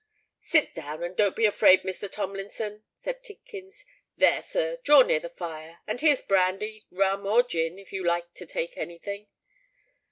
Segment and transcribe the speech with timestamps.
[0.41, 2.11] "Sit down, and don't be afraid, Mr.
[2.11, 3.85] Tomlinson," said Tidkins.
[4.17, 8.47] "There, sir—draw near the fire; and here's brandy, rum, or gin, if you like to
[8.47, 9.27] take any thing."